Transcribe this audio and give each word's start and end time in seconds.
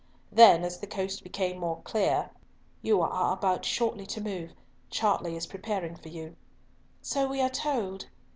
Then, 0.31 0.63
as 0.63 0.79
the 0.79 0.87
coast 0.87 1.21
became 1.21 1.59
more 1.59 1.83
clear, 1.83 2.31
"You 2.81 3.03
are 3.03 3.33
about 3.33 3.65
shortly 3.65 4.07
to 4.07 4.19
move. 4.19 4.51
Chartley 4.89 5.35
is 5.35 5.45
preparing 5.45 5.95
for 5.95 6.09
you." 6.09 6.35
"So 7.03 7.27
we 7.27 7.39
are 7.39 7.51
told." 7.51 8.07